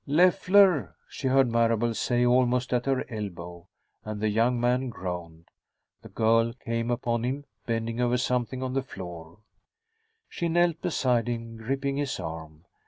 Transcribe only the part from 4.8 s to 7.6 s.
groaned. The girl came upon him,